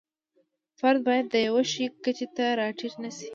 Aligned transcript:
فرد 0.79 0.99
باید 1.07 1.25
د 1.29 1.35
یوه 1.47 1.63
شي 1.71 1.85
کچې 2.03 2.25
ته 2.35 2.45
را 2.59 2.67
ټیټ 2.77 2.93
نشي. 3.03 3.29